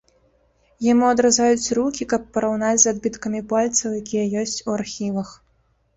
[0.91, 5.29] Яму адразаюць рукі, каб параўнаць з адбіткамі пальцаў, якія ёсць у архівах.